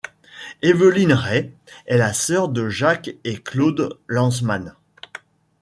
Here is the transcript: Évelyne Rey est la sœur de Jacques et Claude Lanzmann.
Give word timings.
Évelyne 0.63 1.13
Rey 1.13 1.51
est 1.85 1.95
la 1.97 2.11
sœur 2.11 2.49
de 2.49 2.69
Jacques 2.69 3.11
et 3.23 3.35
Claude 3.37 3.99
Lanzmann. 4.07 4.73